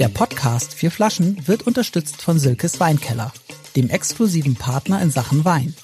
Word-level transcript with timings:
Der 0.00 0.08
Podcast 0.08 0.74
Vier 0.74 0.90
Flaschen 0.90 1.46
wird 1.46 1.64
unterstützt 1.66 2.22
von 2.22 2.38
Silkes 2.38 2.80
Weinkeller, 2.80 3.32
dem 3.76 3.90
exklusiven 3.90 4.54
Partner 4.56 5.02
in 5.02 5.10
Sachen 5.10 5.44
Wein. 5.44 5.74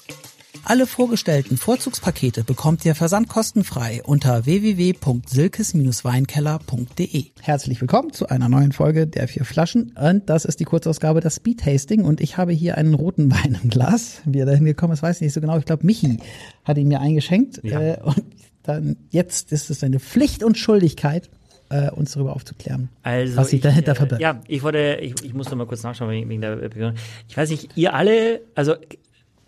Alle 0.63 0.87
vorgestellten 0.87 1.55
Vorzugspakete 1.55 2.43
bekommt 2.43 2.83
ihr 2.83 2.95
versandkostenfrei 2.95 4.01
unter 4.03 4.45
www.silkes-weinkeller.de. 4.45 7.25
Herzlich 7.39 7.79
willkommen 7.79 8.11
zu 8.11 8.27
einer 8.27 8.49
neuen 8.49 8.71
Folge 8.73 9.05
der 9.07 9.27
Vier 9.27 9.45
Flaschen 9.45 9.93
und 9.95 10.27
das 10.29 10.45
ist 10.45 10.59
die 10.59 10.65
Kurzausgabe 10.65 11.21
das 11.21 11.35
Speed 11.35 11.59
Tasting 11.59 12.03
und 12.03 12.19
ich 12.19 12.37
habe 12.37 12.53
hier 12.53 12.75
einen 12.75 12.95
roten 12.95 13.31
Wein 13.35 13.59
im 13.61 13.69
Glas. 13.69 14.21
Wie 14.25 14.39
er 14.39 14.47
dahin 14.47 14.65
gekommen 14.65 14.93
ist, 14.93 15.03
weiß 15.03 15.17
ich 15.17 15.21
nicht 15.21 15.33
so 15.33 15.41
genau. 15.41 15.59
Ich 15.59 15.65
glaube, 15.65 15.85
Michi 15.85 16.17
hat 16.65 16.79
ihn 16.79 16.87
mir 16.87 17.01
eingeschenkt 17.01 17.61
Ja. 17.63 17.79
äh, 17.79 17.99
und 18.01 18.23
dann 18.63 18.95
jetzt 19.11 19.51
ist 19.53 19.69
es 19.69 19.83
eine 19.83 19.99
Pflicht 19.99 20.43
und 20.43 20.57
Schuldigkeit, 20.57 21.29
äh, 21.69 21.89
uns 21.91 22.13
darüber 22.13 22.35
aufzuklären, 22.35 22.89
Also 23.03 23.37
was 23.37 23.49
sich 23.49 23.57
ich, 23.57 23.63
dahinter 23.63 23.91
äh, 23.93 23.95
verbirgt. 23.95 24.21
Ja, 24.21 24.39
ich 24.47 24.63
wollte, 24.63 24.99
ich, 25.01 25.15
ich 25.23 25.33
muss 25.33 25.49
noch 25.49 25.57
mal 25.57 25.65
kurz 25.67 25.83
nachschauen 25.83 26.09
wegen 26.09 26.29
wegen 26.29 26.41
der 26.41 26.55
Begründung. 26.55 26.95
Ich 27.27 27.35
weiß 27.37 27.49
nicht, 27.49 27.69
ihr 27.75 27.93
alle, 27.93 28.41
also 28.55 28.75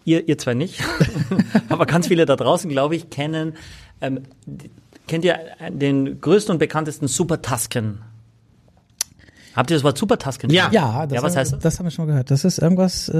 ihr, 0.05 0.27
ihr 0.27 0.37
zwar 0.37 0.53
nicht, 0.53 0.81
aber 1.69 1.85
ganz 1.85 2.07
viele 2.07 2.25
da 2.25 2.35
draußen, 2.35 2.69
glaube 2.69 2.95
ich, 2.95 3.09
kennen, 3.09 3.53
ähm, 4.01 4.21
kennt 5.07 5.25
ihr 5.25 5.37
den 5.71 6.19
größten 6.21 6.53
und 6.53 6.59
bekanntesten 6.59 7.07
Super 7.07 7.41
Tusken? 7.41 7.99
Habt 9.55 9.71
ihr 9.71 9.75
das 9.77 9.83
Wort 9.83 9.97
Super 9.97 10.17
Tusken? 10.17 10.51
Ja. 10.51 10.69
Ja, 10.71 11.05
das, 11.05 11.15
Ja, 11.15 11.23
was 11.23 11.33
haben, 11.33 11.39
heißt 11.39 11.53
das? 11.53 11.59
das 11.59 11.79
haben 11.79 11.85
wir 11.85 11.91
schon 11.91 12.05
mal 12.05 12.11
gehört. 12.11 12.31
Das 12.31 12.45
ist 12.45 12.59
irgendwas 12.59 13.09
äh, 13.09 13.17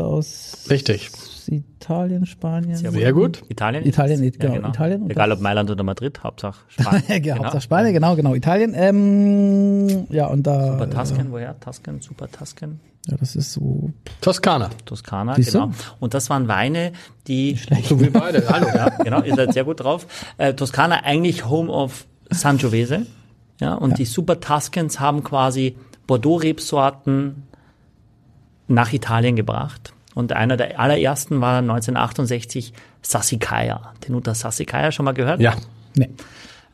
aus 0.00 0.64
Richtig. 0.70 1.10
Italien, 1.48 2.26
Spanien. 2.26 2.76
Sehr 2.76 3.12
gut. 3.12 3.42
Italien? 3.48 3.84
Italien, 3.84 4.22
Ja, 4.22 4.30
genau, 4.30 4.54
genau. 4.54 4.68
Italien 4.68 5.10
Egal 5.10 5.32
ob 5.32 5.40
Mailand 5.40 5.70
oder 5.70 5.82
Madrid, 5.84 6.22
Hauptsache 6.22 6.60
Spanien. 6.68 7.02
Ja, 7.08 7.18
genau. 7.18 7.36
Hauptsache 7.44 7.62
Spanien, 7.62 7.92
genau, 7.92 8.16
genau, 8.16 8.34
Italien. 8.34 8.72
Ähm, 8.76 10.06
ja, 10.10 10.26
und 10.26 10.46
da. 10.46 10.72
Super 10.72 10.90
Tusken, 10.90 11.32
woher? 11.32 11.58
Tusken, 11.60 12.00
Super 12.00 12.30
Tusken? 12.30 12.80
Ja, 13.08 13.16
das 13.16 13.34
ist 13.34 13.52
so. 13.52 13.90
Toskana. 14.20 14.70
Toskana, 14.84 15.34
Siehst 15.34 15.54
du? 15.54 15.60
genau. 15.60 15.72
Und 15.98 16.14
das 16.14 16.30
waren 16.30 16.46
Weine, 16.46 16.92
die 17.26 17.58
So 17.84 18.00
wie 18.00 18.10
beide. 18.10 18.48
Hallo. 18.48 18.68
ja, 18.68 18.90
genau, 19.02 19.22
ihr 19.22 19.34
seid 19.34 19.52
sehr 19.54 19.64
gut 19.64 19.80
drauf. 19.80 20.06
Äh, 20.38 20.54
Toskana 20.54 21.02
eigentlich 21.02 21.44
Home 21.48 21.70
of 21.70 22.06
Sangiovese. 22.30 23.06
Ja, 23.60 23.74
und 23.74 23.98
die 23.98 24.04
Super 24.04 24.38
Tuscans 24.40 25.00
haben 25.00 25.24
quasi 25.24 25.76
Bordeaux-Rebsorten 26.06 27.42
nach 28.68 28.92
Italien 28.92 29.36
gebracht. 29.36 29.92
Und 30.14 30.32
einer 30.32 30.56
der 30.56 30.78
allerersten 30.78 31.40
war 31.40 31.58
1968 31.58 32.72
Sassicaia. 33.02 33.92
Tenuta 34.00 34.34
Sassicaia, 34.34 34.92
schon 34.92 35.04
mal 35.04 35.12
gehört? 35.12 35.40
Ja. 35.40 35.54
Nee. 35.94 36.10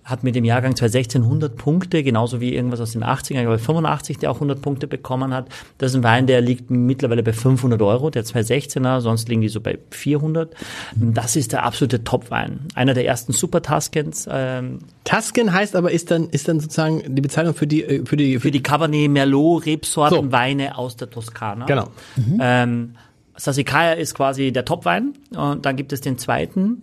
Hat 0.05 0.25
mit 0.25 0.35
dem 0.35 0.45
Jahrgang 0.47 0.75
2016 0.75 1.23
100 1.23 1.57
Punkte, 1.59 2.03
genauso 2.03 2.41
wie 2.41 2.55
irgendwas 2.55 2.81
aus 2.81 2.93
den 2.93 3.05
80ern, 3.05 3.35
ich 3.35 3.43
glaube 3.43 3.59
85, 3.59 4.17
der 4.17 4.31
auch 4.31 4.37
100 4.37 4.63
Punkte 4.63 4.87
bekommen 4.87 5.35
hat. 5.35 5.49
Das 5.77 5.91
ist 5.91 5.97
ein 5.97 6.03
Wein, 6.03 6.27
der 6.27 6.41
liegt 6.41 6.71
mittlerweile 6.71 7.23
bei 7.23 7.35
500 7.35 7.83
Euro, 7.83 8.09
der 8.09 8.25
216er, 8.25 9.01
sonst 9.01 9.29
liegen 9.29 9.43
die 9.43 9.51
so 9.51 9.61
bei 9.61 9.79
400. 9.91 10.55
Das 10.97 11.37
ist 11.37 11.53
der 11.53 11.63
absolute 11.63 12.05
Top-Wein. 12.05 12.61
Einer 12.75 12.95
der 12.95 13.05
ersten 13.05 13.35
Super 13.35 13.61
Tuscans, 13.61 14.27
ähm, 14.31 14.79
Tusken 15.05 15.53
heißt 15.53 15.77
aber, 15.77 15.91
ist 15.91 16.11
dann, 16.11 16.31
ist 16.31 16.49
dann 16.49 16.59
sozusagen 16.61 17.15
die 17.15 17.21
Bezeichnung 17.21 17.55
für 17.55 17.67
die, 17.67 17.85
äh, 17.85 18.07
für 18.07 18.17
die, 18.17 18.39
für 18.39 18.51
die 18.51 18.63
Cabernet 18.63 19.11
Merlot 19.11 19.67
Rebsorten 19.67 20.25
So. 20.25 20.33
Weine 20.33 20.79
aus 20.79 20.97
der 20.97 21.11
Toskana. 21.11 21.67
Genau. 21.67 21.89
Ähm, 22.41 22.95
Sassicaia 23.39 23.93
ist 23.93 24.15
quasi 24.15 24.53
der 24.53 24.65
Topwein. 24.65 25.15
Und 25.35 25.65
dann 25.65 25.77
gibt 25.77 25.93
es 25.93 26.01
den 26.01 26.19
zweiten, 26.19 26.83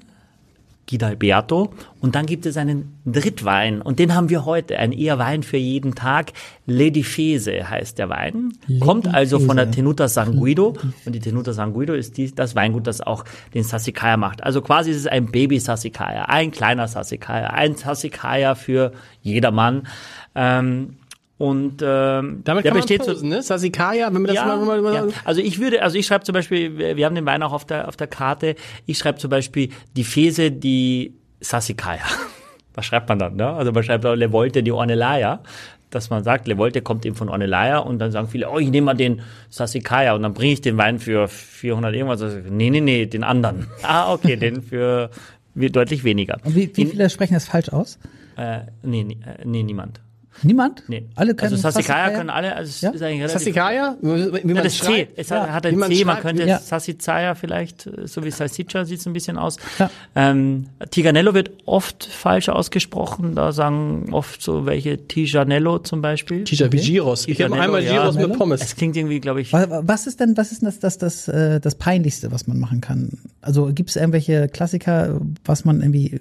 Guidalberto. 0.89 1.73
Und 1.99 2.15
dann 2.15 2.25
gibt 2.25 2.45
es 2.45 2.57
einen 2.57 2.99
Drittwein. 3.05 3.81
Und 3.81 3.99
den 3.99 4.13
haben 4.13 4.29
wir 4.29 4.45
heute, 4.45 4.77
ein 4.77 4.91
eher 4.91 5.17
Wein 5.17 5.43
für 5.43 5.57
jeden 5.57 5.95
Tag. 5.95 6.33
Ledifese 6.67 7.69
heißt 7.69 7.97
der 7.97 8.09
Wein, 8.09 8.53
kommt 8.79 9.07
also 9.07 9.39
von 9.39 9.57
der 9.57 9.71
Tenuta 9.71 10.07
San 10.07 10.35
Guido 10.37 10.75
und 11.05 11.13
die 11.13 11.19
Tenuta 11.19 11.53
San 11.53 11.73
Guido 11.73 11.93
ist 11.93 12.17
die, 12.17 12.33
das 12.33 12.55
Weingut, 12.55 12.87
das 12.87 13.01
auch 13.01 13.25
den 13.53 13.63
Sassicaia 13.63 14.17
macht. 14.17 14.43
Also 14.43 14.61
quasi 14.61 14.91
ist 14.91 14.97
es 14.97 15.07
ein 15.07 15.27
Baby 15.27 15.59
Sassicaia, 15.59 16.25
ein 16.25 16.51
kleiner 16.51 16.87
Sassicaia, 16.87 17.47
ein 17.47 17.75
Sassicaia 17.75 18.55
für 18.55 18.91
jedermann. 19.21 19.87
Ähm, 20.35 20.97
und 21.37 21.81
ähm, 21.81 22.41
Damit 22.43 22.45
der 22.45 22.53
kann 22.55 22.63
man 22.63 22.73
besteht 22.73 23.03
so, 23.03 23.11
posen, 23.11 23.29
ne? 23.29 23.41
Sasikaya, 23.41 24.13
wenn 24.13 24.21
wir 24.21 24.33
das 24.33 24.45
mal, 24.45 24.57
mal, 24.65 24.81
mal 24.81 24.93
ja. 24.93 25.07
Also 25.25 25.41
ich 25.41 25.59
würde, 25.59 25.81
also 25.81 25.97
ich 25.97 26.05
schreibe 26.07 26.23
zum 26.23 26.33
Beispiel, 26.33 26.77
wir 26.95 27.05
haben 27.05 27.15
den 27.15 27.25
Wein 27.25 27.43
auch 27.43 27.51
auf 27.51 27.65
der 27.65 27.87
auf 27.89 27.97
der 27.97 28.07
Karte. 28.07 28.55
Ich 28.85 28.97
schreibe 28.97 29.17
zum 29.19 29.29
Beispiel 29.29 29.69
die 29.97 30.03
Fese 30.05 30.49
die 30.51 31.13
Sassicaia. 31.41 31.99
Was 32.73 32.85
schreibt 32.85 33.09
man 33.09 33.19
dann? 33.19 33.35
Ne? 33.35 33.47
Also 33.47 33.71
man 33.71 33.83
schreibt 33.83 34.05
auch 34.05 34.15
Le 34.15 34.31
Volte 34.31 34.63
di 34.63 34.71
Ornellaia, 34.71 35.41
dass 35.89 36.09
man 36.09 36.23
sagt, 36.23 36.47
Le 36.47 36.57
Volte 36.57 36.81
kommt 36.81 37.05
eben 37.05 37.15
von 37.15 37.27
Ornellaia 37.29 37.79
und 37.79 37.99
dann 37.99 38.11
sagen 38.11 38.27
viele, 38.29 38.49
oh, 38.49 38.57
ich 38.59 38.69
nehme 38.69 38.85
mal 38.85 38.93
den 38.95 39.21
Sassicaia 39.49 40.13
und 40.13 40.23
dann 40.23 40.33
bringe 40.33 40.53
ich 40.53 40.61
den 40.61 40.77
Wein 40.77 40.99
für 40.99 41.27
400 41.27 41.93
irgendwas. 41.93 42.21
Also, 42.21 42.37
nee, 42.49 42.69
nee, 42.69 42.81
nee, 42.81 43.05
den 43.05 43.23
anderen. 43.25 43.67
Ah, 43.83 44.13
okay, 44.13 44.35
den 44.37 44.61
für 44.61 45.09
we- 45.53 45.69
deutlich 45.71 46.03
weniger. 46.05 46.37
Und 46.43 46.55
wie, 46.55 46.69
wie 46.75 46.81
In- 46.83 46.89
viele 46.91 47.09
sprechen 47.09 47.33
das 47.33 47.45
falsch 47.47 47.69
aus? 47.69 47.97
Äh, 48.37 48.59
nee, 48.83 49.03
nee, 49.03 49.17
äh, 49.25 49.45
nee, 49.45 49.63
niemand. 49.63 50.01
Niemand? 50.43 50.83
Nee. 50.87 51.05
Alle 51.15 51.33
können 51.33 51.53
also 51.53 51.61
Sassicaia 51.61 51.95
Sassicaia? 52.05 52.17
können 52.17 52.29
alle, 52.29 52.55
also 52.55 52.69
es 52.69 52.81
Ja? 52.81 52.89
ist 52.91 53.01
eigentlich 53.01 53.21
relativ 53.21 53.39
Sasikaya? 53.39 53.95
Wie 54.01 54.09
Ja, 54.09 54.53
man 54.53 54.63
das 54.63 54.77
C, 54.77 54.85
schreibt? 54.85 55.17
es 55.17 55.29
Ja. 55.29 55.47
hat, 55.53 55.65
ein 55.65 55.77
man 55.77 55.91
C, 55.91 56.03
man 56.05 56.19
könnte 56.19 56.43
ja. 56.45 56.59
Sassicaia 56.59 57.35
vielleicht, 57.35 57.89
so 58.03 58.23
wie 58.23 58.31
Salsiccia 58.31 58.83
sieht 58.85 58.99
es 58.99 59.05
ein 59.07 59.13
bisschen 59.13 59.37
aus. 59.37 59.57
Ja. 59.79 59.89
Ähm, 60.15 60.67
Tiganello 60.91 61.33
wird 61.33 61.51
oft 61.65 62.03
falsch 62.05 62.49
ausgesprochen, 62.49 63.35
da 63.35 63.51
sagen 63.53 64.09
oft 64.11 64.41
so 64.41 64.65
welche 64.65 65.07
Tijanello 65.07 65.79
zum 65.79 66.01
Beispiel. 66.01 66.43
Tisha, 66.43 66.71
wie 66.71 66.77
Giros. 66.77 67.27
Ich 67.27 67.41
habe 67.41 67.59
einmal 67.59 67.83
ja. 67.83 67.93
Giros 67.93 68.15
mit 68.15 68.37
Pommes. 68.37 68.61
Es 68.61 68.75
klingt 68.75 68.95
irgendwie, 68.97 69.19
glaube 69.21 69.41
ich, 69.41 69.53
Wa- 69.53 69.81
Was 69.83 70.05
ist 70.07 70.19
denn, 70.19 70.35
was 70.37 70.51
ist 70.51 70.61
denn 70.61 70.67
das, 70.67 70.79
das, 70.79 70.97
das, 70.97 71.27
äh, 71.27 71.59
das 71.59 71.75
Peinlichste, 71.75 72.31
was 72.31 72.45
man 72.47 72.59
machen 72.59 72.81
kann? 72.81 73.09
Also 73.41 73.67
gibt 73.73 73.89
es 73.91 73.95
irgendwelche 73.95 74.47
Klassiker, 74.49 75.19
was 75.45 75.65
man 75.65 75.81
irgendwie 75.81 76.19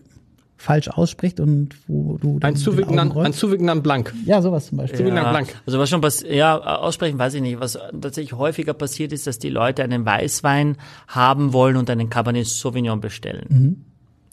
falsch 0.64 0.88
ausspricht 0.88 1.38
und 1.40 1.70
wo 1.86 2.16
du 2.18 2.38
dann 2.40 2.52
Ein 2.54 2.56
Zuwignan, 2.56 3.12
Augen 3.12 3.26
ein? 3.26 3.32
Zuwignan 3.32 3.82
Blank. 3.82 4.12
Ja, 4.24 4.42
sowas 4.42 4.66
zum 4.66 4.78
Beispiel. 4.78 5.06
Ja, 5.06 5.30
Blank. 5.30 5.54
also 5.66 5.78
was 5.78 5.90
schon 5.90 6.00
passiert, 6.00 6.32
ja, 6.32 6.58
aussprechen 6.58 7.18
weiß 7.18 7.34
ich 7.34 7.42
nicht. 7.42 7.60
Was 7.60 7.78
tatsächlich 8.00 8.32
häufiger 8.32 8.74
passiert 8.74 9.12
ist, 9.12 9.26
dass 9.26 9.38
die 9.38 9.50
Leute 9.50 9.84
einen 9.84 10.04
Weißwein 10.04 10.76
haben 11.06 11.52
wollen 11.52 11.76
und 11.76 11.88
einen 11.90 12.10
Cabernet 12.10 12.46
Sauvignon 12.46 13.00
bestellen. 13.00 13.84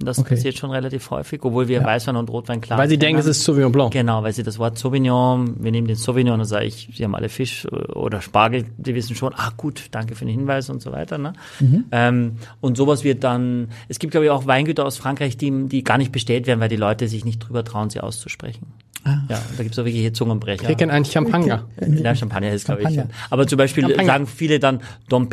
Das 0.06 0.20
Okay. 0.20 0.36
passiert 0.36 0.58
schon 0.58 0.72
relativ 0.72 1.10
häufig, 1.12 1.44
obwohl 1.44 1.68
wir 1.68 1.84
Weißwein 1.84 2.16
und 2.16 2.30
Rotwein 2.30 2.62
klar 2.62 2.78
Weil 2.80 2.90
sie 2.90 2.98
denken, 2.98 3.20
es 3.20 3.26
ist 3.26 3.44
Sauvignon 3.44 3.72
Blanc. 3.72 3.92
Genau, 3.92 4.24
weil 4.24 4.34
sie 4.34 4.44
das 4.44 4.60
Wort 4.60 4.78
Sauvignon, 4.78 5.56
wir 5.64 5.72
nehmen 5.72 5.88
den 5.88 5.96
Sauvignon 5.96 6.40
und 6.40 6.46
sage 6.46 6.66
ich, 6.66 6.90
sie 6.96 7.04
haben 7.04 7.16
alle 7.16 7.30
Fisch 7.30 7.68
oder 7.72 8.22
Spargel, 8.22 8.66
die 8.78 8.96
wissen 8.96 9.16
schon, 9.16 9.34
ah 9.36 9.52
gut, 9.58 9.86
danke 9.92 10.16
für 10.16 10.26
den 10.26 10.34
Hinweis 10.34 10.70
und 10.70 10.82
so 10.82 10.92
weiter. 10.92 11.18
Ne? 11.18 11.34
Ähm, 11.92 12.38
und 12.60 12.78
sowas 12.78 13.04
wird 13.04 13.24
dann, 13.24 13.70
es 13.88 14.00
gibt 14.00 14.12
glaube 14.12 14.26
ich 14.26 14.32
auch 14.32 14.46
Weingüter 14.46 14.86
aus 14.86 14.98
Frankreich, 14.98 15.38
die, 15.38 15.68
die 15.68 15.84
gar 15.84 15.98
nicht 15.98 16.12
bestellt 16.12 16.48
werden, 16.48 16.60
weil 16.60 16.70
die 16.70 16.76
Leute 16.76 17.08
sich 17.08 17.26
nicht 17.26 17.40
drüber 17.40 17.64
trauen, 17.64 17.90
sie 17.90 18.00
auszusprechen. 18.00 18.68
Ja, 19.06 19.42
da 19.58 19.64
gibt's 19.64 19.80
auch 19.80 19.86
wirklich 19.86 20.02
hier 20.02 20.14
Zungenbrecher. 20.14 20.68
Wir 20.68 20.76
kennen 20.76 20.92
einen 20.92 21.06
Champagner. 21.06 21.66
Ja, 22.04 22.14
Champagner 22.14 22.52
ist, 22.52 22.66
glaube 22.66 22.84
ich. 22.84 23.00
Aber 23.32 23.48
zum 23.48 23.58
Beispiel 23.58 23.84
Champagner. 23.84 24.06
sagen 24.06 24.28
viele 24.28 24.60
dann 24.60 24.82
Dom 25.10 25.28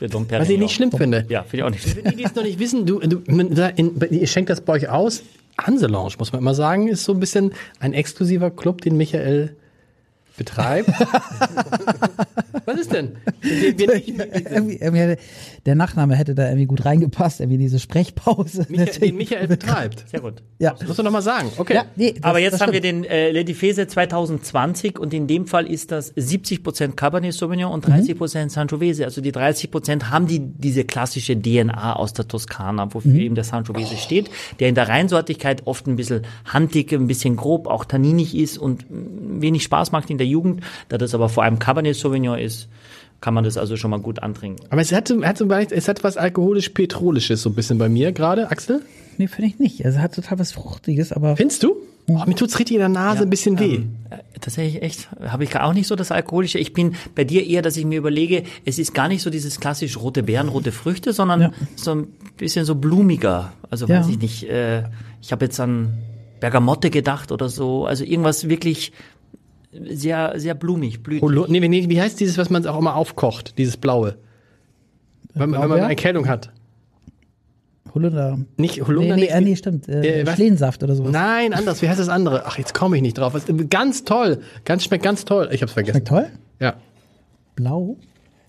Was 0.00 0.48
ich 0.48 0.58
nicht 0.58 0.74
schlimm 0.74 0.92
finde. 0.92 1.26
Ja, 1.28 1.42
finde 1.42 1.56
ich 1.56 1.62
auch 1.64 1.70
nicht 1.70 1.82
schlimm. 1.82 2.04
Für 2.04 2.10
die, 2.10 2.16
die 2.16 2.24
es 2.24 2.34
noch 2.34 2.42
nicht 2.44 2.58
wissen, 2.58 2.86
du, 2.86 3.00
du 3.00 3.18
in, 3.26 4.00
ihr 4.10 4.26
schenkt 4.26 4.50
das 4.50 4.60
bei 4.60 4.74
euch 4.74 4.88
aus. 4.88 5.22
Hanselounge, 5.60 6.12
muss 6.18 6.32
man 6.32 6.40
immer 6.40 6.54
sagen, 6.54 6.86
ist 6.86 7.04
so 7.04 7.12
ein 7.12 7.20
bisschen 7.20 7.52
ein 7.80 7.92
exklusiver 7.92 8.50
Club, 8.50 8.80
den 8.82 8.96
Michael 8.96 9.56
betreibt. 10.38 10.88
Was 12.64 12.80
ist 12.80 12.92
denn? 12.92 13.16
Wir, 13.40 13.78
wir 13.78 13.94
nicht, 13.94 14.08
irgendwie, 14.08 14.76
irgendwie 14.76 14.98
hätte, 15.00 15.22
der 15.66 15.74
Nachname 15.74 16.16
hätte 16.16 16.34
da 16.34 16.46
irgendwie 16.46 16.66
gut 16.66 16.84
reingepasst, 16.84 17.40
irgendwie 17.40 17.58
diese 17.58 17.78
Sprechpause. 17.78 18.66
Michael, 18.68 19.00
den 19.00 19.16
Michael 19.16 19.48
betreibt. 19.48 20.08
Sehr 20.08 20.20
gut. 20.20 20.42
ja. 20.58 20.72
Das 20.72 20.86
musst 20.86 20.98
du 20.98 21.02
noch 21.02 21.10
mal 21.10 21.22
sagen. 21.22 21.50
Okay. 21.56 21.74
ja, 21.74 21.84
nee, 21.96 22.12
das, 22.12 22.24
Aber 22.24 22.38
jetzt 22.38 22.60
haben 22.60 22.72
wir 22.72 22.80
den 22.80 23.04
äh, 23.04 23.30
Ledifese 23.30 23.86
2020 23.86 24.98
und 24.98 25.14
in 25.14 25.26
dem 25.26 25.46
Fall 25.46 25.66
ist 25.66 25.92
das 25.92 26.14
70% 26.14 26.92
Cabernet 26.92 27.34
Sauvignon 27.34 27.72
und 27.72 27.86
30% 27.86 28.50
Sangiovese. 28.50 29.04
Also 29.04 29.20
die 29.20 29.32
30% 29.32 30.04
haben 30.04 30.26
die 30.26 30.40
diese 30.40 30.84
klassische 30.84 31.40
DNA 31.40 31.94
aus 31.96 32.12
der 32.12 32.28
Toskana, 32.28 32.92
wofür 32.92 33.14
eben 33.14 33.34
der 33.34 33.44
Sangiovese 33.44 33.96
steht, 33.96 34.30
der 34.60 34.68
in 34.68 34.74
der 34.74 34.88
Reinsortigkeit 34.88 35.66
oft 35.66 35.86
ein 35.86 35.96
bisschen 35.96 36.22
handig, 36.44 36.92
ein 36.92 37.06
bisschen 37.06 37.36
grob, 37.36 37.66
auch 37.66 37.84
tanninig 37.84 38.36
ist 38.36 38.58
und 38.58 38.90
mm, 38.90 39.40
wenig 39.40 39.62
Spaß 39.62 39.92
macht 39.92 40.10
in 40.10 40.18
der 40.18 40.26
Jugend. 40.28 40.62
Da 40.88 40.98
das 40.98 41.14
aber 41.14 41.28
vor 41.28 41.42
allem 41.44 41.58
Cabernet 41.58 41.96
Sauvignon 41.96 42.38
ist, 42.38 42.68
kann 43.20 43.34
man 43.34 43.42
das 43.44 43.56
also 43.56 43.76
schon 43.76 43.90
mal 43.90 44.00
gut 44.00 44.22
antrinken. 44.22 44.64
Aber 44.70 44.80
es 44.80 44.92
hat, 44.92 45.08
so- 45.08 45.24
hat 45.24 45.38
so, 45.38 45.48
es 45.50 45.88
hat 45.88 46.04
was 46.04 46.16
alkoholisch-petrolisches 46.16 47.42
so 47.42 47.50
ein 47.50 47.54
bisschen 47.54 47.78
bei 47.78 47.88
mir 47.88 48.12
gerade. 48.12 48.50
Axel? 48.50 48.82
Nee, 49.16 49.26
finde 49.26 49.48
ich 49.50 49.58
nicht. 49.58 49.84
Also 49.84 49.98
es 49.98 50.02
hat 50.02 50.14
total 50.14 50.38
was 50.38 50.52
Fruchtiges, 50.52 51.12
aber 51.12 51.36
Findest 51.36 51.62
du? 51.64 51.76
Oh, 52.10 52.22
mir 52.26 52.34
tut's 52.36 52.58
richtig 52.58 52.76
in 52.76 52.80
der 52.80 52.88
Nase 52.88 53.24
ein 53.24 53.30
bisschen 53.30 53.58
weh. 53.58 53.80
Äh, 54.08 54.18
Tatsächlich 54.40 54.80
echt, 54.82 55.08
habe 55.20 55.44
ich 55.44 55.54
auch 55.58 55.74
nicht 55.74 55.86
so 55.88 55.94
das 55.96 56.10
Alkoholische. 56.10 56.58
Ich 56.58 56.72
bin 56.72 56.94
bei 57.14 57.24
dir 57.24 57.44
eher, 57.46 57.60
dass 57.60 57.76
ich 57.76 57.84
mir 57.84 57.98
überlege, 57.98 58.44
es 58.64 58.78
ist 58.78 58.94
gar 58.94 59.08
nicht 59.08 59.20
so 59.20 59.28
dieses 59.28 59.60
klassisch 59.60 59.98
rote 59.98 60.22
Beeren, 60.22 60.48
rote 60.48 60.72
Früchte, 60.72 61.12
sondern 61.12 61.40
Ja. 61.42 61.50
so 61.76 61.90
ein 61.94 62.06
bisschen 62.38 62.64
so 62.64 62.76
blumiger. 62.76 63.52
Also 63.68 63.86
Ja. 63.86 63.98
weiß 64.00 64.08
ich 64.08 64.18
nicht. 64.20 64.44
Äh, 64.48 64.84
ich 65.20 65.32
habe 65.32 65.44
jetzt 65.44 65.58
an 65.60 65.98
Bergamotte 66.40 66.88
gedacht 66.88 67.30
oder 67.32 67.48
so. 67.50 67.84
Also 67.84 68.04
irgendwas 68.04 68.48
wirklich 68.48 68.92
sehr, 69.90 70.34
sehr 70.36 70.54
blumig, 70.54 71.02
blütig. 71.02 71.28
Nee, 71.48 71.60
nee, 71.68 71.88
wie 71.88 72.00
heißt 72.00 72.18
dieses, 72.20 72.38
was 72.38 72.50
man 72.50 72.66
auch 72.66 72.78
immer 72.78 72.94
aufkocht? 72.96 73.56
Dieses 73.58 73.76
blaue. 73.76 74.16
Wenn, 75.34 75.50
man- 75.50 75.60
wenn 75.62 75.68
man 75.68 75.78
eine 75.80 75.88
Erkältung 75.90 76.28
hat. 76.28 76.50
Holunder. 77.94 78.38
Nicht 78.56 78.86
Holunder, 78.86 79.16
Nee, 79.16 79.22
nee, 79.22 79.26
nicht- 79.26 79.32
äh, 79.34 79.40
nee 79.40 79.56
stimmt. 79.56 79.88
Äh, 79.88 80.20
Äh, 80.20 80.26
was? 80.26 80.34
Schlehensaft 80.34 80.82
oder 80.82 80.94
sowas. 80.94 81.12
Nein, 81.12 81.54
anders. 81.54 81.80
Wie 81.82 81.88
heißt 81.88 81.98
das 82.00 82.08
andere? 82.10 82.44
Ach, 82.46 82.58
jetzt 82.58 82.74
komme 82.74 82.96
ich 82.96 83.02
nicht 83.02 83.16
drauf. 83.18 83.34
Ganz 83.70 84.04
toll. 84.04 84.40
Ganz 84.64 84.84
schmeckt 84.84 85.04
ganz 85.04 85.24
toll. 85.24 85.48
Ich 85.52 85.62
hab's 85.62 85.72
vergessen. 85.72 85.96
Schmeckt 85.96 86.08
toll. 86.08 86.26
Ja. 86.60 86.74
Blau. 87.56 87.96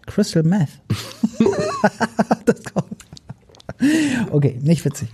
Crystal 0.05 0.43
Meth. 0.43 0.69
das 2.45 2.63
kommt. 2.65 3.05
Okay, 4.31 4.59
nicht 4.61 4.83
witzig. 4.83 5.07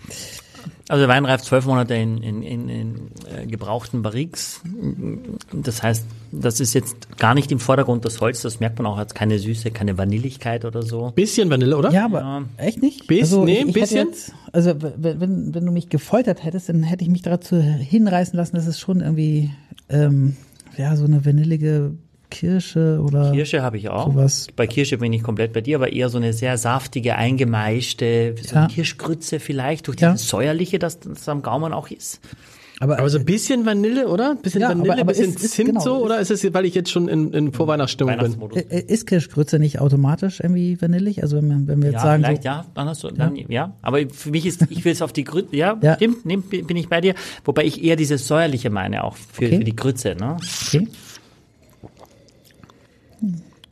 Also 0.87 1.01
der 1.01 1.09
Wein 1.09 1.25
reift 1.25 1.45
zwölf 1.45 1.65
Monate 1.65 1.95
in, 1.95 2.19
in, 2.21 2.43
in, 2.43 2.69
in 2.69 2.95
äh, 3.35 3.47
gebrauchten 3.47 4.03
Barriques. 4.03 4.61
Das 5.51 5.81
heißt, 5.81 6.05
das 6.31 6.59
ist 6.59 6.73
jetzt 6.75 7.17
gar 7.17 7.33
nicht 7.33 7.51
im 7.51 7.59
Vordergrund 7.59 8.05
das 8.05 8.21
Holz, 8.21 8.43
das 8.43 8.59
merkt 8.59 8.77
man 8.77 8.85
auch, 8.85 8.97
hat 8.97 9.15
keine 9.15 9.39
Süße, 9.39 9.71
keine 9.71 9.97
Vanilligkeit 9.97 10.63
oder 10.63 10.83
so. 10.83 11.11
Bisschen 11.15 11.49
Vanille, 11.49 11.75
oder? 11.75 11.91
Ja, 11.91 12.05
aber 12.05 12.43
echt 12.57 12.83
nicht? 12.83 13.09
Biss- 13.09 13.21
also, 13.21 13.45
nee, 13.45 13.53
ich, 13.53 13.61
ein 13.61 13.67
ich 13.69 13.73
bisschen? 13.73 14.07
Jetzt, 14.09 14.33
also 14.51 14.75
wenn, 14.79 15.55
wenn 15.55 15.65
du 15.65 15.71
mich 15.71 15.89
gefoltert 15.89 16.43
hättest, 16.43 16.69
dann 16.69 16.83
hätte 16.83 17.03
ich 17.03 17.09
mich 17.09 17.23
dazu 17.23 17.57
hinreißen 17.59 18.37
lassen, 18.37 18.55
dass 18.55 18.67
es 18.67 18.79
schon 18.79 19.01
irgendwie 19.01 19.49
ähm, 19.89 20.35
ja 20.77 20.95
so 20.95 21.05
eine 21.05 21.25
vanillige 21.25 21.93
Kirsche 22.39 22.99
oder 23.01 23.31
Kirsche 23.31 23.61
habe 23.63 23.77
ich 23.77 23.89
auch. 23.89 24.07
Sowas. 24.11 24.47
Bei 24.55 24.67
Kirsche 24.67 24.97
bin 24.97 25.13
ich 25.13 25.23
komplett 25.23 25.53
bei 25.53 25.61
dir, 25.61 25.77
aber 25.77 25.93
eher 25.93 26.09
so 26.09 26.17
eine 26.17 26.33
sehr 26.33 26.57
saftige, 26.57 27.15
eingemeischte, 27.15 28.35
so 28.41 28.55
Ja. 28.55 28.67
Kirschgrütze 28.67 29.39
vielleicht, 29.39 29.87
durch 29.87 29.99
Ja. 29.99 30.11
dieses 30.11 30.27
Säuerliche, 30.27 30.79
das, 30.79 30.99
das 30.99 31.27
am 31.29 31.41
Gaumen 31.41 31.71
auch 31.73 31.89
ist. 31.89 32.19
aber, 32.81 32.99
Aber 32.99 33.09
so 33.09 33.17
ein 33.17 33.23
bisschen 33.23 33.65
Vanille, 33.65 34.09
oder? 34.09 34.31
Ein 34.31 34.41
bisschen 34.41 34.59
Ja, 34.59 34.67
Vanille, 34.69 34.91
aber- 34.91 35.01
aber 35.01 35.13
bisschen 35.13 35.29
ist- 35.33 35.43
ist- 35.45 35.53
Zimt 35.53 35.69
genau, 35.69 35.79
so? 35.79 36.03
Oder 36.03 36.19
ist 36.19 36.29
es, 36.29 36.53
weil 36.53 36.65
ich 36.65 36.75
jetzt 36.75 36.91
schon 36.91 37.07
in, 37.07 37.31
in 37.31 37.53
Vorweihnachtsstimmung 37.53 38.15
bin? 38.15 38.21
Weihnachtsmodus. 38.23 38.57
äh, 38.69 38.81
ist 38.81 39.07
Kirschgrütze 39.07 39.59
nicht 39.59 39.79
automatisch 39.79 40.41
irgendwie 40.41 40.79
vanillig? 40.81 41.23
Also 41.23 41.37
wenn, 41.37 41.47
wir- 41.47 41.67
wenn 41.67 41.81
wir 41.81 41.91
jetzt 41.91 42.01
Ja, 42.01 42.01
sagen 42.01 42.23
vielleicht, 42.25 42.43
so, 42.43 42.49
ja, 42.49 42.65
dann 42.75 42.89
hast 42.89 43.01
du, 43.03 43.11
dann, 43.11 43.33
ja. 43.47 43.71
Aber 43.81 43.99
für 44.11 44.29
mich 44.31 44.45
ist, 44.45 44.61
ich 44.69 44.83
will 44.83 44.91
es 44.91 45.01
auf 45.01 45.13
die 45.13 45.23
Grütze, 45.23 45.55
ja, 45.55 45.77
Ja. 45.81 45.95
stimmt, 45.95 46.25
nehm, 46.25 46.41
bin 46.43 46.75
ich 46.75 46.89
bei 46.89 46.99
dir. 46.99 47.15
Wobei 47.45 47.63
ich 47.63 47.81
eher 47.81 47.95
dieses 47.95 48.27
säuerliche 48.27 48.69
meine, 48.69 49.05
auch 49.05 49.15
für, 49.15 49.45
Okay. 49.45 49.57
für 49.59 49.63
die 49.63 49.75
Grütze, 49.75 50.15
ne? 50.19 50.35
okay. 50.67 50.85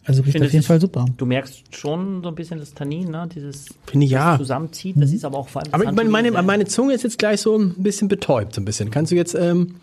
Also 0.05 0.21
riecht 0.21 0.33
finde, 0.33 0.47
auf 0.47 0.51
jeden 0.53 0.59
ist- 0.61 0.67
Fall 0.67 0.81
super. 0.81 1.05
Du 1.15 1.25
merkst 1.25 1.75
schon 1.75 2.21
so 2.23 2.29
ein 2.29 2.35
bisschen 2.35 2.59
das 2.59 2.73
Tannin, 2.73 3.09
ne? 3.09 3.27
Dieses 3.33 3.67
Finde 3.87 4.05
ich 4.05 4.11
ja. 4.11 4.31
das 4.31 4.39
zusammenzieht. 4.39 4.95
Das 4.99 5.13
ist 5.13 5.23
aber 5.23 5.37
auch 5.37 5.47
vor 5.47 5.61
allem. 5.63 5.73
Aber 5.73 5.85
meine, 6.03 6.09
meine, 6.31 6.41
meine 6.43 6.65
Zunge 6.65 6.93
ist 6.93 7.03
jetzt 7.03 7.17
gleich 7.17 7.39
so 7.41 7.57
ein 7.57 7.73
bisschen 7.81 8.09
betäubt, 8.09 8.53
so 8.55 8.59
ein 8.61 8.65
bisschen. 8.65 8.91
Kannst 8.91 9.11
du 9.13 9.15
jetzt 9.15 9.33
ähm, 9.33 9.75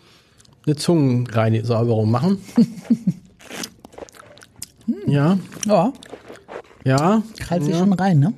eine 0.67 0.77
Zungenreinigung 0.77 2.11
machen? 2.11 2.39
ja, 5.07 5.39
Ja, 5.67 5.93
ja. 6.85 7.23
kreilt 7.39 7.65
sich 7.65 7.73
ja. 7.73 7.79
schon 7.81 7.93
rein, 7.95 8.19
ne? 8.19 8.35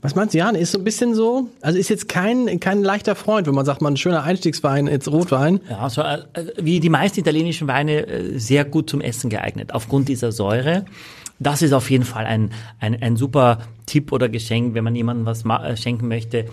Was 0.00 0.14
meinst 0.14 0.32
du, 0.32 0.38
Jan? 0.38 0.54
Ist 0.54 0.72
so 0.72 0.78
ein 0.78 0.84
bisschen 0.84 1.14
so, 1.14 1.48
also 1.60 1.76
ist 1.76 1.88
jetzt 1.88 2.08
kein, 2.08 2.60
kein 2.60 2.82
leichter 2.84 3.16
Freund, 3.16 3.48
wenn 3.48 3.54
man 3.54 3.64
sagt, 3.64 3.82
man 3.82 3.94
ein 3.94 3.96
schöner 3.96 4.22
Einstiegswein, 4.22 4.86
jetzt 4.86 5.08
Rotwein. 5.08 5.60
Ja, 5.68 5.90
so, 5.90 6.02
äh, 6.02 6.22
wie 6.56 6.78
die 6.78 6.88
meisten 6.88 7.18
italienischen 7.18 7.66
Weine 7.66 8.06
äh, 8.06 8.38
sehr 8.38 8.64
gut 8.64 8.88
zum 8.88 9.00
Essen 9.00 9.28
geeignet, 9.28 9.74
aufgrund 9.74 10.08
dieser 10.08 10.30
Säure. 10.30 10.84
Das 11.40 11.62
ist 11.62 11.72
auf 11.72 11.90
jeden 11.90 12.04
Fall 12.04 12.26
ein, 12.26 12.50
ein, 12.78 13.00
ein 13.02 13.16
super 13.16 13.58
Tipp 13.86 14.12
oder 14.12 14.28
Geschenk, 14.28 14.74
wenn 14.74 14.84
man 14.84 14.94
jemandem 14.94 15.26
was 15.26 15.44
äh, 15.44 15.76
schenken 15.76 16.06
möchte. 16.06 16.46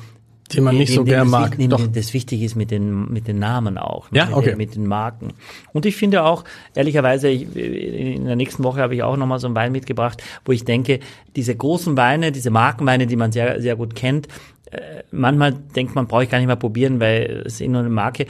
Den 0.53 0.63
man 0.63 0.77
nicht 0.77 0.93
so 0.93 1.03
gern 1.03 1.27
mag. 1.27 1.57
Dem, 1.57 1.69
Doch. 1.71 1.87
das 1.87 2.13
wichtig 2.13 2.43
ist 2.43 2.55
mit 2.55 2.69
den, 2.69 3.11
mit 3.11 3.27
den 3.27 3.39
Namen 3.39 3.77
auch. 3.77 4.07
Ja, 4.11 4.27
mit, 4.27 4.35
okay. 4.35 4.49
den, 4.49 4.57
mit 4.57 4.75
den 4.75 4.85
Marken. 4.85 5.33
Und 5.73 5.85
ich 5.85 5.95
finde 5.95 6.23
auch, 6.23 6.43
ehrlicherweise, 6.75 7.29
ich, 7.29 7.55
in 7.55 8.25
der 8.25 8.35
nächsten 8.35 8.63
Woche 8.63 8.81
habe 8.81 8.93
ich 8.93 9.01
auch 9.01 9.17
nochmal 9.17 9.39
so 9.39 9.47
einen 9.47 9.55
Wein 9.55 9.71
mitgebracht, 9.71 10.21
wo 10.45 10.51
ich 10.51 10.63
denke, 10.63 10.99
diese 11.35 11.55
großen 11.55 11.97
Weine, 11.97 12.31
diese 12.31 12.51
Markenweine, 12.51 13.07
die 13.07 13.15
man 13.15 13.31
sehr, 13.31 13.59
sehr 13.59 13.75
gut 13.75 13.95
kennt, 13.95 14.27
äh, 14.71 15.03
manchmal 15.11 15.53
denkt 15.53 15.95
man, 15.95 16.07
brauche 16.07 16.23
ich 16.23 16.29
gar 16.29 16.37
nicht 16.37 16.47
mehr 16.47 16.55
probieren, 16.55 16.99
weil 16.99 17.43
es 17.45 17.59
ist 17.59 17.67
nur 17.67 17.79
eine 17.79 17.89
Marke 17.89 18.27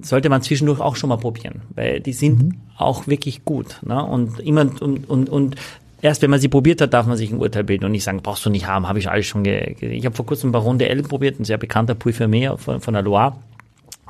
sollte 0.00 0.28
man 0.28 0.42
zwischendurch 0.42 0.80
auch 0.80 0.96
schon 0.96 1.08
mal 1.08 1.18
probieren, 1.18 1.62
weil 1.74 2.00
die 2.00 2.12
sind 2.12 2.54
auch 2.76 3.06
wirklich 3.06 3.44
gut. 3.44 3.80
Ne? 3.82 4.04
Und 4.04 4.40
immer 4.40 4.62
und, 4.80 5.08
und, 5.08 5.28
und 5.28 5.56
erst 6.04 6.22
wenn 6.22 6.30
man 6.30 6.38
sie 6.38 6.48
probiert 6.48 6.80
hat, 6.80 6.92
darf 6.92 7.06
man 7.06 7.16
sich 7.16 7.32
ein 7.32 7.38
Urteil 7.38 7.64
bilden 7.64 7.86
und 7.86 7.92
nicht 7.92 8.04
sagen, 8.04 8.20
brauchst 8.22 8.44
du 8.44 8.50
nicht 8.50 8.66
haben, 8.66 8.86
habe 8.86 8.98
ich 8.98 9.08
alles 9.08 9.26
schon 9.26 9.42
ge 9.42 9.74
Ich 9.80 10.04
habe 10.04 10.14
vor 10.14 10.26
kurzem 10.26 10.52
Baron 10.52 10.78
de 10.78 10.86
Elle 10.86 11.02
probiert, 11.02 11.40
ein 11.40 11.44
sehr 11.44 11.58
bekannter 11.58 11.94
Puy 11.94 12.12
von, 12.12 12.80
von 12.80 12.94
der 12.94 13.02
Loire. 13.02 13.36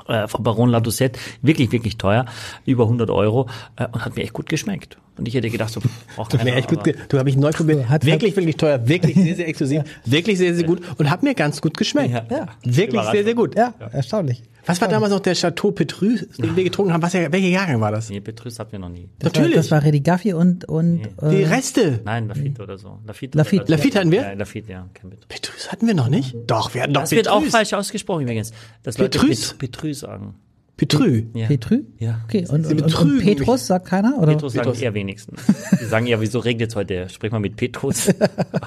Äh, 0.07 0.27
von 0.27 0.43
Baron 0.43 0.69
La 0.69 0.81
Doucette, 0.81 1.19
wirklich, 1.41 1.71
wirklich 1.71 1.97
teuer, 1.97 2.25
über 2.63 2.83
100 2.83 3.09
Euro 3.09 3.49
äh, 3.75 3.87
und 3.91 4.05
hat 4.05 4.15
mir 4.15 4.21
echt 4.21 4.33
gut 4.33 4.47
geschmeckt. 4.47 4.97
Und 5.17 5.27
ich 5.27 5.33
hätte 5.33 5.49
gedacht, 5.49 5.71
so 5.71 5.81
braucht 6.15 6.31
Hat 6.31 6.43
mir 6.43 6.51
keiner, 6.51 6.57
echt 6.57 6.69
gut, 6.69 6.93
du 7.09 7.17
habe 7.17 7.27
ich 7.27 7.35
neu 7.35 7.49
probiert. 7.49 7.89
Hat- 7.89 8.05
wirklich, 8.05 8.35
wirklich 8.35 8.55
teuer, 8.55 8.87
wirklich 8.87 9.15
sehr, 9.15 9.35
sehr 9.35 9.47
exklusiv, 9.47 9.81
wirklich 10.05 10.37
sehr, 10.37 10.53
sehr 10.53 10.67
gut 10.67 10.81
und 10.99 11.09
hat 11.09 11.23
mir 11.23 11.33
ganz 11.33 11.59
gut 11.59 11.75
geschmeckt. 11.75 12.11
Ja. 12.13 12.23
Ja. 12.29 12.45
Wirklich 12.63 13.01
sehr, 13.01 13.23
sehr 13.23 13.33
gut. 13.33 13.55
Ja, 13.55 13.73
erstaunlich. 13.93 14.43
Was 14.65 14.81
war 14.81 14.87
damals 14.87 15.11
noch 15.11 15.19
der 15.19 15.35
Chateau 15.35 15.71
Petrus, 15.71 16.27
den 16.37 16.55
wir 16.55 16.63
getrunken 16.63 16.91
haben? 16.93 17.01
Was, 17.01 17.13
welcher 17.13 17.47
Jahrgang 17.47 17.79
war 17.81 17.91
das? 17.91 18.09
Nee, 18.09 18.19
Petrus 18.19 18.57
hatten 18.59 18.71
wir 18.71 18.79
noch 18.79 18.89
nie. 18.89 19.09
Das 19.19 19.31
Natürlich. 19.33 19.55
War, 19.55 19.61
das 19.61 19.71
war 19.71 19.83
Redigaffi 19.83 20.33
und, 20.33 20.65
und 20.65 21.01
Die 21.21 21.41
äh, 21.43 21.47
Rechte. 21.47 21.99
Nein, 22.03 22.27
Lafitte 22.27 22.63
oder 22.63 22.77
so. 22.77 22.99
Lafitte, 23.05 23.37
Lafitte. 23.37 23.71
Lafitte 23.71 23.99
hatten 23.99 24.11
wir? 24.11 24.21
Ja, 24.21 24.33
Lafitte, 24.33 24.71
ja, 24.71 24.87
kein 24.93 25.09
Petrus. 25.11 25.27
Petrus 25.27 25.71
hatten 25.71 25.87
wir 25.87 25.93
noch 25.93 26.09
nicht? 26.09 26.35
Doch, 26.47 26.73
wir 26.73 26.81
hatten 26.83 26.93
doch 26.93 27.01
Das 27.01 27.11
wird 27.11 27.27
auch 27.27 27.37
Petrus. 27.39 27.51
falsch 27.51 27.73
ausgesprochen 27.73 28.23
übrigens. 28.23 28.51
Das 28.83 28.97
Leute 28.97 29.19
Petrus? 29.19 29.53
Pet- 29.53 29.57
Petrus 29.71 29.99
sagen. 29.99 30.35
Petrus. 30.77 31.09
Ja. 31.33 31.47
Petrü? 31.47 31.83
Ja. 31.99 32.19
Okay, 32.25 32.45
und, 32.49 32.65
und, 32.65 32.81
und, 32.81 32.95
und 32.99 33.19
Petrus 33.19 33.65
sagt 33.67 33.85
keiner? 33.87 34.17
Oder? 34.17 34.33
Petrus 34.33 34.53
sagen 34.53 34.73
eher 34.73 34.93
wenigstens. 34.93 35.39
Die 35.79 35.85
sagen 35.85 36.05
ja, 36.05 36.19
wieso 36.19 36.39
regnet 36.39 36.71
es 36.71 36.75
heute? 36.75 37.07
Sprich 37.07 37.31
mal 37.31 37.39
mit 37.39 37.55
Petrus. 37.55 38.09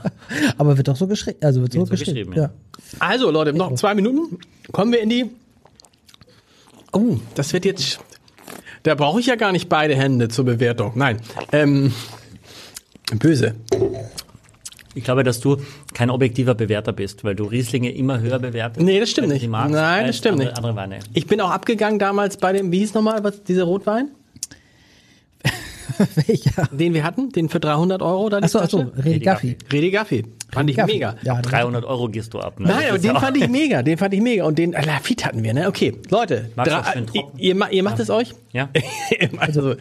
Aber 0.56 0.76
wird 0.76 0.88
doch 0.88 0.96
so 0.96 1.06
geschrieben. 1.06 1.38
Also 1.42 1.60
wird, 1.60 1.72
so, 1.74 1.84
so 1.84 1.90
geschrieben. 1.90 2.30
geschrieben, 2.30 2.32
ja. 2.34 2.42
ja. 2.44 2.50
Also 2.98 3.30
Leute, 3.30 3.52
noch 3.52 3.74
zwei 3.74 3.94
Minuten. 3.94 4.38
Kommen 4.72 4.92
wir 4.92 5.02
in 5.02 5.10
die. 5.10 5.30
Oh, 6.93 7.17
das 7.35 7.52
wird 7.52 7.64
jetzt. 7.64 8.00
Da 8.82 8.94
brauche 8.94 9.20
ich 9.20 9.26
ja 9.26 9.35
gar 9.37 9.52
nicht 9.52 9.69
beide 9.69 9.94
Hände 9.94 10.29
zur 10.29 10.44
Bewertung. 10.44 10.93
Nein. 10.94 11.19
Ähm, 11.52 11.93
böse. 13.19 13.55
Ich 14.94 15.05
glaube, 15.05 15.23
dass 15.23 15.40
du 15.40 15.58
kein 15.94 16.11
objektiver 16.11 16.55
Bewerter 16.55 16.93
bist, 16.93 17.23
weil 17.23 17.35
du 17.37 17.44
Rieslinge 17.44 17.90
immer 17.93 18.20
höher 18.20 18.38
bewertest. 18.38 18.85
Nee, 18.85 18.99
das 18.99 19.11
stimmt 19.11 19.29
nicht. 19.29 19.46
magst, 19.49 19.73
Nein, 19.75 20.06
das 20.06 20.17
stimmt 20.17 20.32
andere, 20.35 20.49
nicht. 20.49 20.56
Andere 20.56 20.76
Weine. 20.76 20.99
Ich 21.12 21.26
bin 21.26 21.40
auch 21.40 21.50
abgegangen 21.50 21.99
damals 21.99 22.37
bei 22.37 22.52
dem, 22.52 22.73
wie 22.73 22.79
hieß 22.79 22.94
nochmal, 22.94 23.23
was, 23.23 23.43
dieser 23.44 23.64
Rotwein, 23.64 24.08
Welcher? 26.27 26.69
den 26.72 26.94
wir 26.94 27.05
hatten, 27.05 27.31
den 27.31 27.48
für 27.48 27.60
300 27.60 28.03
Euro 28.03 28.29
da 28.29 28.39
Achso, 28.39 28.58
achso, 28.58 28.86
Flasche? 28.86 29.05
Redigaffi. 29.05 29.56
Redi 29.72 29.91
Gaffi. 29.91 30.24
Fand 30.50 30.70
ich 30.70 30.76
mega. 30.78 31.14
Ja, 31.22 31.43
300 31.43 31.84
Euro 31.84 32.08
gehst 32.08 32.32
du 32.32 32.40
ab. 32.40 32.58
Ne? 32.58 32.69
Nein, 32.69 32.88
aber 32.88 32.98
den 32.98 33.12
ja- 33.14 33.20
fand 33.20 33.36
ich 33.36 33.48
mega, 33.48 33.82
den 33.82 33.98
fand 33.98 34.14
ich 34.14 34.20
mega. 34.22 34.44
Und 34.44 34.58
den, 34.58 34.72
äh, 34.72 34.84
Lafitte 34.84 35.26
hatten 35.26 35.43
wir, 35.44 35.52
ne? 35.52 35.69
Okay, 35.69 35.93
Leute. 36.10 36.50
Drei- 36.56 37.05
ihr, 37.12 37.22
ihr, 37.36 37.55
ma- 37.55 37.69
ihr 37.69 37.82
macht 37.82 37.98
es 38.00 38.08
euch? 38.08 38.34
Ja. 38.52 38.70
also, 39.38 39.74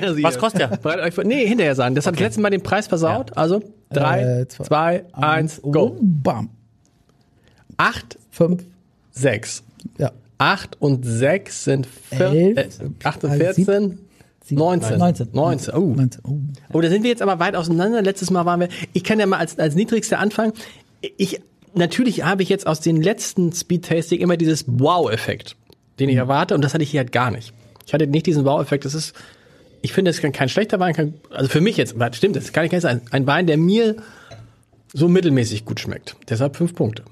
also 0.00 0.22
Was 0.22 0.38
kostet 0.38 0.62
der? 0.62 0.68
Bereit 0.78 1.00
euch 1.00 1.14
vor, 1.14 1.24
nee, 1.24 1.46
hinterher 1.46 1.74
sagen. 1.74 1.94
Das 1.94 2.06
hat 2.06 2.14
das 2.14 2.20
letzte 2.20 2.40
Mal 2.40 2.48
den 2.50 2.62
Preis 2.62 2.86
versaut. 2.86 3.36
Also, 3.36 3.62
drei, 3.90 4.22
Äh, 4.40 4.48
zwei, 4.48 4.64
zwei, 4.64 5.04
eins, 5.12 5.60
Oh, 5.62 5.70
go. 5.70 5.96
Bam. 6.00 6.48
Acht, 7.76 8.18
Fünf. 8.30 8.62
sechs. 9.12 9.62
Ja. 9.98 10.12
Acht 10.38 10.80
und 10.80 11.04
sechs 11.04 11.64
sind 11.64 11.86
vier, 11.86 12.56
Elf, 12.56 12.80
äh, 12.80 12.84
acht 13.04 13.24
und 13.24 13.30
also 13.30 13.44
sieb- 13.52 13.54
vierzehn, 13.66 13.90
sieb- 13.90 13.98
19. 14.50 14.98
19. 14.98 15.28
19. 15.32 15.74
Oh. 15.74 15.94
19. 15.94 16.20
Oh. 16.24 16.38
Oh, 16.72 16.80
da 16.80 16.88
sind 16.88 17.02
wir 17.02 17.10
jetzt 17.10 17.22
aber 17.22 17.38
weit 17.38 17.56
auseinander. 17.56 18.02
Letztes 18.02 18.30
Mal 18.30 18.46
waren 18.46 18.60
wir, 18.60 18.68
ich 18.92 19.04
kann 19.04 19.18
ja 19.18 19.26
mal 19.26 19.38
als, 19.38 19.58
als 19.58 19.74
niedrigster 19.74 20.18
anfangen. 20.18 20.52
Ich, 21.16 21.40
natürlich 21.74 22.24
habe 22.24 22.42
ich 22.42 22.48
jetzt 22.48 22.66
aus 22.66 22.80
den 22.80 23.02
letzten 23.02 23.52
Speed-Tasting 23.52 24.20
immer 24.20 24.36
dieses 24.36 24.64
Wow-Effekt, 24.66 25.56
den 25.98 26.08
ich 26.08 26.16
erwarte, 26.16 26.54
und 26.54 26.62
das 26.62 26.74
hatte 26.74 26.84
ich 26.84 26.90
hier 26.90 27.00
halt 27.00 27.12
gar 27.12 27.30
nicht. 27.30 27.52
Ich 27.86 27.94
hatte 27.94 28.06
nicht 28.06 28.26
diesen 28.26 28.44
Wow-Effekt. 28.44 28.84
Das 28.84 28.94
ist, 28.94 29.14
ich 29.82 29.92
finde, 29.92 30.10
es 30.10 30.18
ist 30.18 30.32
kein, 30.32 30.48
schlechter 30.48 30.80
Wein, 30.80 30.94
kein, 30.94 31.14
also 31.30 31.48
für 31.48 31.60
mich 31.60 31.76
jetzt, 31.76 31.94
stimmt, 32.12 32.36
das 32.36 32.52
kann 32.52 32.64
ich 32.64 32.70
gar 32.70 32.76
nicht 32.76 32.82
sagen. 32.82 33.02
Ein 33.10 33.26
Wein, 33.26 33.46
der 33.46 33.56
mir 33.56 33.96
so 34.92 35.08
mittelmäßig 35.08 35.64
gut 35.64 35.80
schmeckt. 35.80 36.16
Deshalb 36.28 36.56
fünf 36.56 36.74
Punkte. 36.74 37.04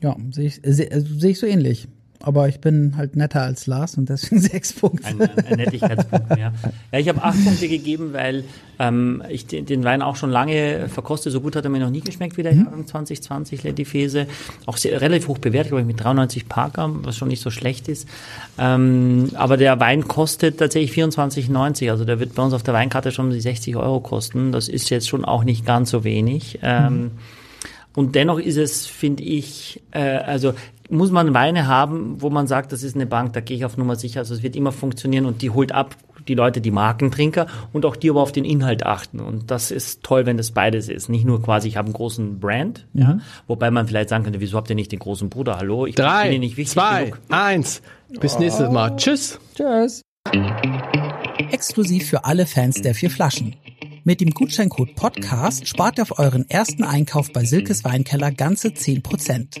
Ja, 0.00 0.16
sehe 0.30 0.46
ich, 0.46 0.60
sehe 0.62 0.90
also 0.90 1.06
sehe 1.18 1.30
ich 1.30 1.38
so 1.38 1.46
ähnlich. 1.46 1.88
Aber 2.22 2.48
ich 2.48 2.60
bin 2.60 2.96
halt 2.98 3.16
netter 3.16 3.42
als 3.42 3.66
Lars 3.66 3.96
und 3.96 4.10
deswegen 4.10 4.40
sechs 4.40 4.74
Punkte. 4.74 5.06
Ein, 5.06 5.20
ein, 5.22 5.46
ein 5.46 5.56
Nettigkeitspunkt 5.56 6.28
mehr. 6.28 6.52
Ja, 6.92 6.98
ich 6.98 7.08
habe 7.08 7.22
acht 7.22 7.42
Punkte 7.42 7.66
gegeben, 7.66 8.12
weil 8.12 8.44
ähm, 8.78 9.22
ich 9.30 9.46
den, 9.46 9.64
den 9.64 9.84
Wein 9.84 10.02
auch 10.02 10.16
schon 10.16 10.30
lange 10.30 10.88
verkoste. 10.88 11.30
So 11.30 11.40
gut 11.40 11.56
hat 11.56 11.64
er 11.64 11.70
mir 11.70 11.80
noch 11.80 11.90
nie 11.90 12.02
geschmeckt 12.02 12.36
wie 12.36 12.42
der 12.42 12.54
Jahrgang 12.54 12.86
2020 12.86 13.62
Letifese. 13.62 14.26
Auch 14.66 14.76
sehr, 14.76 15.00
relativ 15.00 15.28
hoch 15.28 15.38
bewertet, 15.38 15.70
glaube 15.70 15.80
ich, 15.80 15.86
mit 15.86 16.02
93 16.02 16.46
Parker, 16.46 16.90
was 17.02 17.16
schon 17.16 17.28
nicht 17.28 17.40
so 17.40 17.50
schlecht 17.50 17.88
ist. 17.88 18.06
Ähm, 18.58 19.30
aber 19.34 19.56
der 19.56 19.80
Wein 19.80 20.06
kostet 20.06 20.58
tatsächlich 20.58 20.92
24,90. 20.92 21.90
Also 21.90 22.04
der 22.04 22.20
wird 22.20 22.34
bei 22.34 22.42
uns 22.42 22.52
auf 22.52 22.62
der 22.62 22.74
Weinkarte 22.74 23.12
schon 23.12 23.26
um 23.26 23.32
die 23.32 23.40
60 23.40 23.76
Euro 23.76 24.00
kosten. 24.00 24.52
Das 24.52 24.68
ist 24.68 24.90
jetzt 24.90 25.08
schon 25.08 25.24
auch 25.24 25.42
nicht 25.42 25.64
ganz 25.64 25.90
so 25.90 26.04
wenig. 26.04 26.58
Ähm, 26.62 27.12
und 27.94 28.14
dennoch 28.14 28.38
ist 28.38 28.56
es, 28.56 28.86
finde 28.86 29.22
ich, 29.22 29.82
äh, 29.90 30.00
also 30.00 30.54
muss 30.90 31.10
man 31.10 31.32
Weine 31.34 31.66
haben, 31.66 32.20
wo 32.20 32.30
man 32.30 32.46
sagt, 32.46 32.72
das 32.72 32.82
ist 32.82 32.94
eine 32.94 33.06
Bank, 33.06 33.32
da 33.32 33.40
gehe 33.40 33.56
ich 33.56 33.64
auf 33.64 33.76
Nummer 33.76 33.96
sicher. 33.96 34.20
Also 34.20 34.34
es 34.34 34.42
wird 34.42 34.56
immer 34.56 34.72
funktionieren 34.72 35.24
und 35.26 35.42
die 35.42 35.50
holt 35.50 35.72
ab, 35.72 35.96
die 36.28 36.34
Leute, 36.34 36.60
die 36.60 36.70
Markentrinker 36.70 37.46
und 37.72 37.86
auch 37.86 37.96
die 37.96 38.10
aber 38.10 38.20
auf 38.20 38.32
den 38.32 38.44
Inhalt 38.44 38.84
achten. 38.84 39.20
Und 39.20 39.50
das 39.50 39.70
ist 39.70 40.02
toll, 40.02 40.26
wenn 40.26 40.36
das 40.36 40.50
beides 40.50 40.88
ist. 40.88 41.08
Nicht 41.08 41.24
nur 41.24 41.42
quasi, 41.42 41.68
ich 41.68 41.76
habe 41.76 41.86
einen 41.86 41.94
großen 41.94 42.40
Brand, 42.40 42.86
ja, 42.92 43.20
wobei 43.46 43.70
man 43.70 43.86
vielleicht 43.86 44.08
sagen 44.08 44.24
könnte, 44.24 44.40
wieso 44.40 44.56
habt 44.56 44.68
ihr 44.70 44.76
nicht 44.76 44.92
den 44.92 44.98
großen 44.98 45.30
Bruder? 45.30 45.56
Hallo, 45.56 45.86
ich 45.86 45.94
bin 45.94 46.04
Drei, 46.04 46.30
Ihnen 46.30 46.40
nicht 46.40 46.56
wichtig 46.56 46.74
zwei, 46.74 47.04
genug. 47.04 47.20
eins. 47.30 47.82
Bis 48.20 48.38
nächstes 48.38 48.70
Mal. 48.70 48.96
Tschüss. 48.96 49.38
Tschüss. 49.54 50.02
Exklusiv 51.50 52.08
für 52.08 52.24
alle 52.24 52.46
Fans 52.46 52.82
der 52.82 52.94
vier 52.94 53.10
Flaschen. 53.10 53.56
Mit 54.02 54.20
dem 54.20 54.30
Gutscheincode 54.30 54.94
Podcast 54.96 55.68
spart 55.68 55.98
ihr 55.98 56.02
auf 56.02 56.18
euren 56.18 56.48
ersten 56.48 56.84
Einkauf 56.84 57.32
bei 57.32 57.44
Silkes 57.44 57.84
Weinkeller 57.84 58.32
ganze 58.32 58.68
10%. 58.68 59.60